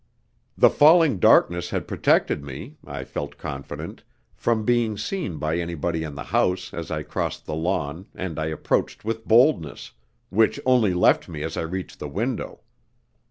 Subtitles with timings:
[0.57, 4.01] The falling darkness had protected me, I felt confident,
[4.33, 8.47] from being seen by anybody in the house as I crossed the lawn, and I
[8.47, 9.91] approached with boldness,
[10.31, 12.61] which only left me as I reached the window.